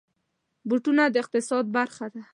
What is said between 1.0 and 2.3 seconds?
د اقتصاد برخه ده.